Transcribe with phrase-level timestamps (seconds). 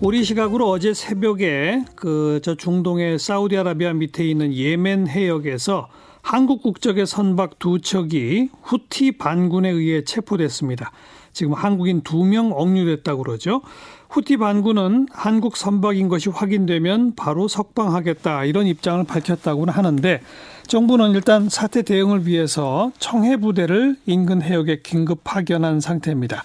[0.00, 5.88] 우리 시각으로 어제 새벽에 그 저 중동의 사우디아라비아 밑에 있는 예멘 해역에서
[6.20, 10.90] 한국 국적의 선박 두 척이 후티 반군에 의해 체포됐습니다.
[11.32, 13.62] 지금 한국인 두 명 억류됐다고 그러죠.
[14.10, 20.20] 후티 반군은 한국 선박인 것이 확인되면 바로 석방하겠다 이런 입장을 밝혔다고는 하는데
[20.66, 26.42] 정부는 일단 사태 대응을 위해서 청해 부대를 인근 해역에 긴급 파견한 상태입니다.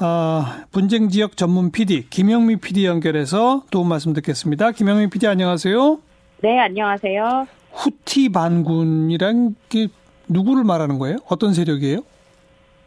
[0.00, 4.70] 아, 분쟁 지역 전문 PD 김영미 PD 연결해서 도움 말씀 듣겠습니다.
[4.70, 5.98] 김영미 PD 안녕하세요.
[6.42, 7.46] 네, 안녕하세요.
[7.72, 9.88] 후티 반군이란 게
[10.28, 11.16] 누구를 말하는 거예요?
[11.28, 12.02] 어떤 세력이에요?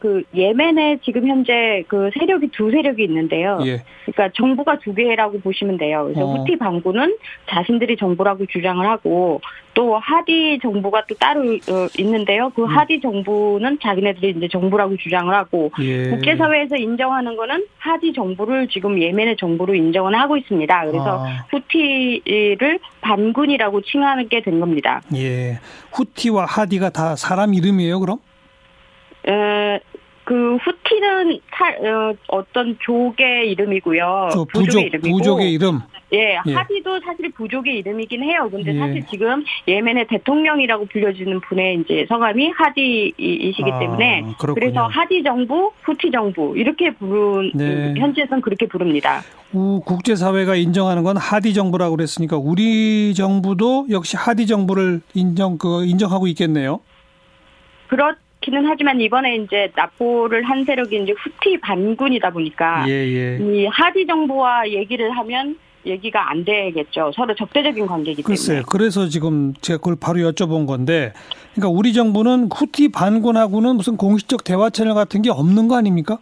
[0.01, 3.59] 그 예멘에 지금 현재 그 세력이 두 세력이 있는데요.
[3.65, 3.83] 예.
[4.05, 6.05] 그러니까 정부가 두 개라고 보시면 돼요.
[6.05, 6.33] 그래서 어.
[6.33, 7.15] 후티 반군은
[7.47, 9.41] 자신들이 정부라고 주장을 하고
[9.75, 12.51] 또 하디 정부가 또 따로 어, 있는데요.
[12.55, 12.67] 그 음.
[12.67, 16.09] 하디 정부는 자기네들이 이제 정부라고 주장을 하고 예.
[16.09, 20.85] 국제사회에서 인정하는 거는 하디 정부를 지금 예멘의 정부로 인정을 하고 있습니다.
[20.87, 25.04] 그래서 아, 후티를 반군이라고 칭하게 된 겁니다.
[25.15, 25.59] 예.
[25.93, 28.17] 후티와 하디가 다 사람 이름이에요, 그럼?
[29.27, 29.79] 에,
[30.32, 34.29] 그 후티는 타, 어, 어떤 족의 이름이고요.
[34.32, 35.18] 부족의 부족, 이름이고.
[35.18, 35.82] 부족의 이름.
[36.13, 36.54] 예, 예.
[36.54, 38.48] 하디도 사실 부족의 이름이긴 해요.
[38.49, 38.79] 근데 예.
[38.79, 44.54] 사실 지금 예멘의 대통령이라고 불려지는 분의 이제 성함이 하디이시기 아, 때문에 그렇군요.
[44.54, 47.93] 그래서 하디 정부, 후티 정부 이렇게 부른 네.
[47.98, 49.23] 현지에서는 그렇게 부릅니다.
[49.51, 56.27] 우, 국제사회가 인정하는 건 하디 정부라고 그랬으니까 우리 정부도 역시 하디 정부를 인정, 그, 인정하고
[56.27, 56.79] 있겠네요.
[57.90, 63.37] 그렇 기는 하지만 이번에 이제 납포를 한 세력이 이제 후티 반군이다 보니까 예, 예.
[63.39, 67.11] 이 하디 정부와 얘기를 하면 얘기가 안 되겠죠.
[67.16, 68.35] 서로 적대적인 관계이기 때문에.
[68.35, 68.63] 글쎄요.
[68.67, 71.13] 그래서 지금 제가 그걸 바로 여쭤본 건데,
[71.53, 76.19] 그러니까 우리 정부는 후티 반군하고는 무슨 공식적 대화 채널 같은 게 없는 거 아닙니까?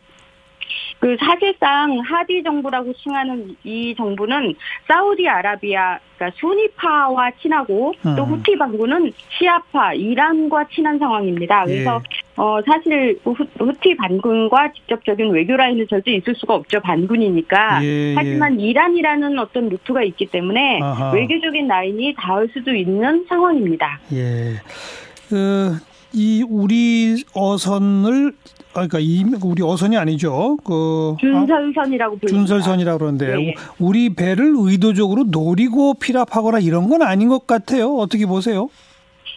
[1.00, 4.56] 그 사실상 하디 정부라고 칭하는 이 정부는
[4.88, 8.30] 사우디아라비아 그러니까 수니파와 친하고 또 음.
[8.30, 11.64] 후티 반군은 시아파 이란과 친한 상황입니다.
[11.66, 12.20] 그래서 예.
[12.36, 16.82] 어 사실 후, 후티 반군과 직접적인 외교 라인은 절대 있을 수가 없죠.
[16.82, 17.84] 반군이니까.
[17.84, 18.16] 예, 예.
[18.16, 21.12] 하지만 이란이라는 어떤 루트가 있기 때문에 아하.
[21.12, 24.00] 외교적인 라인이 닿을 수도 있는 상황입니다.
[24.14, 24.56] 예.
[25.30, 25.78] 그,
[26.12, 28.34] 이 우리 어선을,
[28.74, 30.58] 아, 그러니까 이 우리 어선이 아니죠.
[30.64, 32.28] 그 아, 준설선이라고 불립니다.
[32.28, 33.54] 준설선이라고 그러는데 예, 예.
[33.80, 37.96] 우리 배를 의도적으로 노리고 피랍하거나 이런 건 아닌 것 같아요.
[37.96, 38.70] 어떻게 보세요?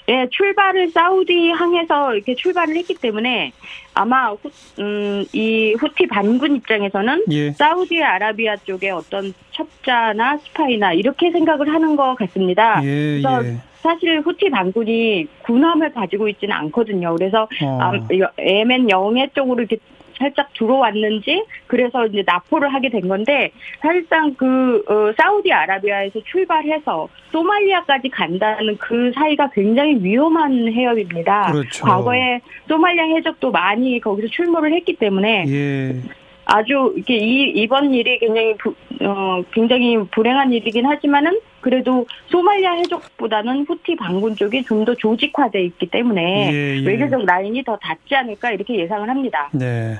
[0.09, 3.53] 예, 출발을 사우디 항에서 이렇게 출발을 했기 때문에
[3.95, 7.53] 아마 후, 음, 이 후티 반군 입장에서는 예.
[7.53, 12.81] 사우디 아라비아 쪽에 어떤 첩자나 스파이나 이렇게 생각을 하는 것 같습니다.
[12.85, 13.57] 예, 그래서 예.
[13.81, 17.15] 사실 후티 반군이 군함을 가지고 있지는 않거든요.
[17.17, 17.79] 그래서 어.
[17.81, 19.77] 아, 여- 예멘 영해 쪽으로 이렇게
[20.23, 28.77] 살짝 들어왔는지 그래서 이제 납포를 하게 된 건데 사실상 그 어, 사우디아라비아에서 출발해서 소말리아까지 간다는
[28.79, 31.53] 그 사이가 굉장히 위험한 해협입니다.
[31.53, 31.85] 그렇죠.
[31.85, 35.97] 과거에 소말리아 해적도 많이 거기서 출몰을 했기 때문에 예.
[36.45, 43.65] 아주 이렇게 이 이번 일이 굉장히 부, 어 굉장히 불행한 일이긴 하지만은 그래도 소말리아 해적보다는
[43.67, 46.85] 후티 반군 쪽이 좀 더 조직화돼 있기 때문에 예, 예.
[46.85, 49.49] 외교적 라인이 더 닿지 않을까 이렇게 예상을 합니다.
[49.53, 49.97] 네.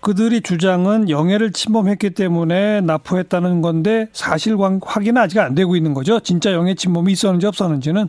[0.00, 6.20] 그들이 주장은 영해를 침범했기 때문에 납포했다는 건데 사실 관- 확인은 아직 안 되고 있는 거죠.
[6.20, 8.08] 진짜 영해 침범이 있었는지 없었는지는.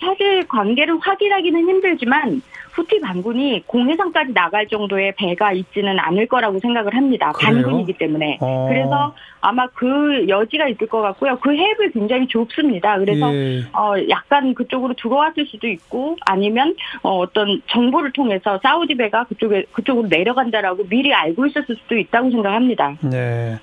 [0.00, 2.42] 사실 관계를 확인하기는 힘들지만
[2.74, 7.30] 후티 반군이 공해상까지 나갈 정도의 배가 있지는 않을 거라고 생각을 합니다.
[7.32, 7.62] 그래요?
[7.62, 8.38] 반군이기 때문에.
[8.40, 8.66] 어.
[8.68, 11.38] 그래서 아마 그 여지가 있을 것 같고요.
[11.38, 12.98] 그 해협이 굉장히 좁습니다.
[12.98, 13.60] 그래서 예.
[13.72, 20.08] 어, 약간 그쪽으로 들어왔을 수도 있고, 아니면, 어, 어떤 정보를 통해서 사우디 배가 그쪽에, 그쪽으로
[20.08, 22.96] 내려간다라고 미리 알고 있었을 수도 있다고 생각합니다.
[23.02, 23.58] 네.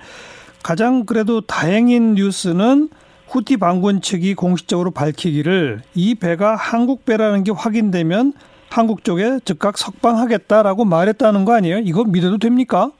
[0.62, 2.88] 가장 그래도 다행인 뉴스는
[3.28, 8.32] 후티 반군 측이 공식적으로 밝히기를 이 배가 한국 배라는 게 확인되면
[8.72, 11.78] 한국 쪽에 즉각 석방하겠다라고 말했다는 거 아니에요?
[11.78, 12.90] 이거 믿어도 됩니까?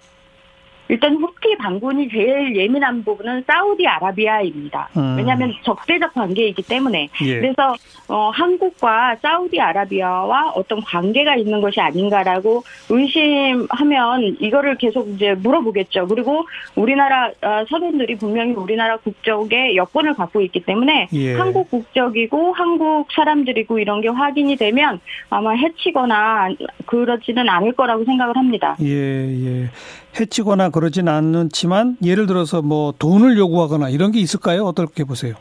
[0.93, 4.91] 일단 후티 반군이 제일 예민한 부분은 사우디아라비아입니다.
[4.99, 5.17] 음.
[5.17, 7.09] 왜냐하면 적대적 관계이기 때문에.
[7.23, 7.41] 예.
[7.41, 7.75] 그래서
[8.09, 16.09] 어, 한국과 사우디아라비아와 어떤 관계가 있는 것이 아닌가라고 의심하면 이거를 계속 이제 물어보겠죠.
[16.09, 16.45] 그리고
[16.77, 21.35] 우리나라 어, 선원들이 분명히 우리나라 국적의 여권을 갖고 있기 때문에 예.
[21.37, 25.01] 한국 국적이고 한국 사람들이고 이런 게 확인이 되면
[25.31, 26.51] 아마 해치거나
[26.85, 28.77] 그러지는 않을 거라고 생각을 합니다.
[28.83, 29.71] 예, 예.
[30.19, 34.65] 해치거나 그러진 않지만 예를 들어서 뭐 돈을 요구하거나 이런 게 있을까요?
[34.65, 35.35] 어떻게 보세요?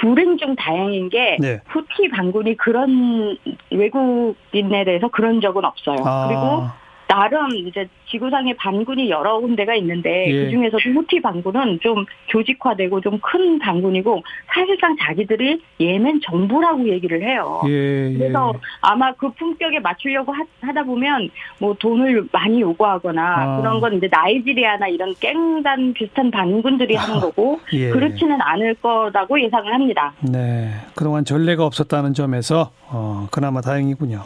[0.00, 1.60] 불행 중 다행인 게 네.
[1.68, 3.36] 후티 반군이 그런
[3.70, 5.96] 외국인에 대해서 그런 적은 없어요.
[6.04, 6.26] 아.
[6.28, 10.44] 그리고 나름 이제 지구상에 반군이 여러 군데가 있는데 예.
[10.44, 14.22] 그 중에서도 후티 반군은 좀 조직화되고 좀 큰 반군이고
[14.54, 17.60] 사실상 자기들이 예멘 정부라고 얘기를 해요.
[17.66, 18.18] 예, 예.
[18.18, 23.60] 그래서 아마 그 품격에 맞추려고 하, 다 보면 뭐 돈을 많이 요구하거나 아.
[23.60, 27.90] 그런 건 이제 나이지리아나 이런 깽단 비슷한 반군들이 하는 거고 예.
[27.90, 30.12] 그렇지는 않을 거라고 예상을 합니다.
[30.20, 30.70] 네.
[30.94, 34.22] 그동안 전례가 없었다는 점에서 어, 그나마 다행이군요.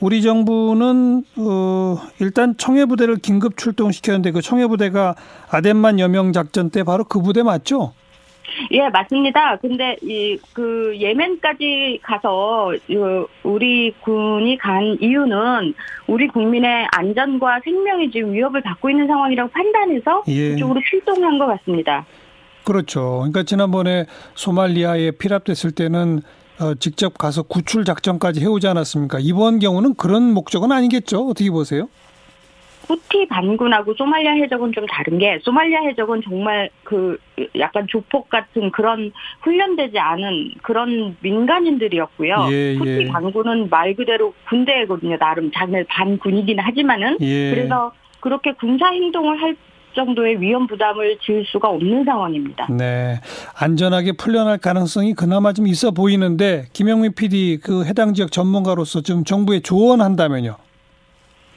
[0.00, 5.14] 우리 정부는 어, 일단 청해 부대를 긴급 출동시켰는데 그 청해 부대가
[5.50, 7.92] 아덴만 여명 작전 때 바로 그 부대 맞죠?
[8.72, 9.56] 예, 맞습니다.
[9.58, 15.74] 근데 이 그 예멘까지 가서 그 우리 군이 간 이유는
[16.06, 20.50] 우리 국민의 안전과 생명이 지금 위협을 받고 있는 상황이라고 판단해서 예.
[20.50, 22.04] 그쪽으로 출동한 것 같습니다.
[22.64, 23.18] 그렇죠.
[23.20, 26.20] 그러니까 지난번에 소말리아에 피랍됐을 때는 어,
[26.78, 29.18] 직접 가서 구출 작전까지 해오지 않았습니까?
[29.20, 31.28] 이번 경우는 그런 목적은 아니겠죠?
[31.28, 31.88] 어떻게 보세요?
[32.86, 37.18] 후티 반군하고 소말리아 해적은 좀 다른 게 소말리아 해적은 정말 그
[37.58, 39.12] 약간 조폭 같은 그런
[39.42, 42.48] 훈련되지 않은 그런 민간인들이었고요.
[42.50, 43.04] 예, 후티 예.
[43.06, 45.18] 반군은 말 그대로 군대거든요.
[45.18, 47.50] 나름 자기 반군이긴 하지만은 예.
[47.50, 49.56] 그래서 그렇게 군사 행동을 할
[49.94, 52.66] 정도의 위험 부담을 지을 수가 없는 상황입니다.
[52.70, 53.20] 네.
[53.58, 59.60] 안전하게 풀려날 가능성이 그나마 좀 있어 보이는데 김영미 PD 그 해당 지역 전문가로서 좀 정부에
[59.60, 60.56] 조언한다면요.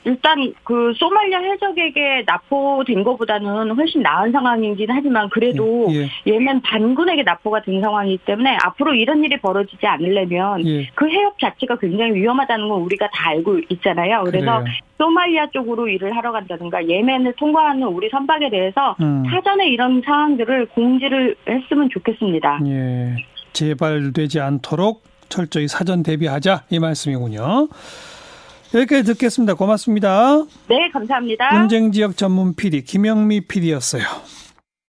[0.06, 6.10] 일단 그 소말리아 해적에게 납포된 것보다는 훨씬 나은 상황이긴 하지만 그래도 예.
[6.26, 10.88] 예멘 반군에게 납포가 된 상황이기 때문에 앞으로 이런 일이 벌어지지 않으려면 예.
[10.96, 14.24] 그 해협 자체가 굉장히 위험하다는 건 우리가 다 알고 있잖아요.
[14.26, 14.76] 그래서 그래요.
[14.98, 19.24] 소말리아 쪽으로 일을 하러 간다든가 예멘을 통과하는 우리 선박에 대해서 음.
[19.30, 22.60] 사전에 이런 상황들을 공지를 했으면 좋겠습니다.
[22.68, 23.16] 예.
[23.54, 27.68] 재발되지 않도록 철저히 사전 대비하자 이 말씀이군요.
[28.74, 29.54] 여기까지 듣겠습니다.
[29.54, 30.44] 고맙습니다.
[30.68, 31.50] 네, 감사합니다.
[31.50, 34.04] 분쟁 지역 전문 PD 김영미 PD였어요.